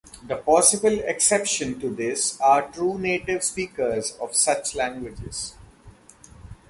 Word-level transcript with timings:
The 0.27 0.35
possible 0.37 0.97
exception 1.01 1.79
to 1.79 1.91
this 1.93 2.41
are 2.41 2.67
true 2.71 2.97
native 2.97 3.43
speakers 3.43 4.13
of 4.19 4.33
such 4.33 4.73
languages. 4.73 5.53